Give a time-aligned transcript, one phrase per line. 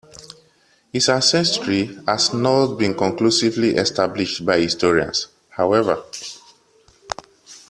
[0.91, 6.03] His ancestry has not been conclusively established by historians, however.